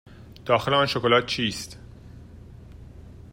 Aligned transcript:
داخل 0.45 0.73
آن 0.73 0.85
شکلات 0.85 1.25
چیست؟ 1.25 1.77